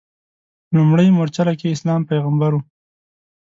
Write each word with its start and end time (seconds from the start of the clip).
په 0.67 0.71
لومړۍ 0.77 1.07
مورچله 1.17 1.53
کې 1.59 1.73
اسلام 1.75 2.01
پیغمبر 2.09 2.51
و. 2.53 2.59